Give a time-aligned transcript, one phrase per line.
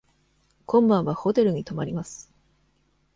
[0.65, 2.31] 今晩はホテルに泊まります。